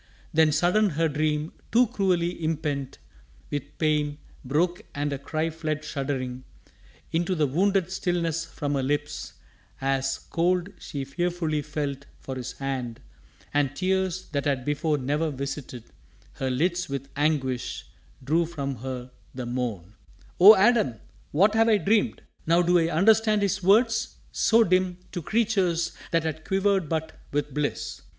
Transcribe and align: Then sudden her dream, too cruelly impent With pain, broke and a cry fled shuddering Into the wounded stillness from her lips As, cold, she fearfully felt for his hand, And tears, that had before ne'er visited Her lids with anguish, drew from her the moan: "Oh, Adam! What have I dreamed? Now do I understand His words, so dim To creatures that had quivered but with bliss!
Then 0.33 0.51
sudden 0.51 0.89
her 0.89 1.07
dream, 1.07 1.53
too 1.71 1.85
cruelly 1.85 2.43
impent 2.43 2.97
With 3.51 3.77
pain, 3.77 4.17
broke 4.43 4.81
and 4.95 5.13
a 5.13 5.19
cry 5.19 5.51
fled 5.51 5.85
shuddering 5.85 6.43
Into 7.11 7.35
the 7.35 7.45
wounded 7.45 7.91
stillness 7.91 8.43
from 8.43 8.73
her 8.73 8.81
lips 8.81 9.33
As, 9.79 10.17
cold, 10.31 10.69
she 10.79 11.05
fearfully 11.05 11.61
felt 11.61 12.07
for 12.19 12.33
his 12.35 12.53
hand, 12.53 12.99
And 13.53 13.75
tears, 13.75 14.27
that 14.31 14.45
had 14.45 14.65
before 14.65 14.97
ne'er 14.97 15.29
visited 15.29 15.83
Her 16.33 16.49
lids 16.49 16.89
with 16.89 17.07
anguish, 17.15 17.85
drew 18.23 18.47
from 18.47 18.77
her 18.77 19.11
the 19.35 19.45
moan: 19.45 19.93
"Oh, 20.39 20.55
Adam! 20.55 20.95
What 21.31 21.53
have 21.53 21.69
I 21.69 21.77
dreamed? 21.77 22.23
Now 22.47 22.63
do 22.63 22.79
I 22.79 22.87
understand 22.87 23.43
His 23.43 23.61
words, 23.61 24.15
so 24.31 24.63
dim 24.63 24.97
To 25.11 25.21
creatures 25.21 25.95
that 26.09 26.23
had 26.23 26.43
quivered 26.43 26.89
but 26.89 27.19
with 27.31 27.53
bliss! 27.53 28.01